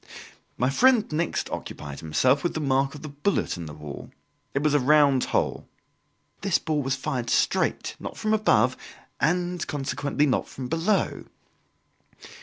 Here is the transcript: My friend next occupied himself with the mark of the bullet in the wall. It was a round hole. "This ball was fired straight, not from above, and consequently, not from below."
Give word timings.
My 0.57 0.71
friend 0.71 1.05
next 1.11 1.47
occupied 1.51 1.99
himself 1.99 2.41
with 2.43 2.55
the 2.55 2.59
mark 2.59 2.95
of 2.95 3.03
the 3.03 3.07
bullet 3.09 3.55
in 3.55 3.67
the 3.67 3.73
wall. 3.75 4.09
It 4.55 4.63
was 4.63 4.73
a 4.73 4.79
round 4.79 5.25
hole. 5.25 5.67
"This 6.41 6.57
ball 6.57 6.81
was 6.81 6.95
fired 6.95 7.29
straight, 7.29 7.95
not 7.99 8.17
from 8.17 8.33
above, 8.33 8.75
and 9.19 9.67
consequently, 9.67 10.25
not 10.25 10.47
from 10.47 10.67
below." 10.69 11.25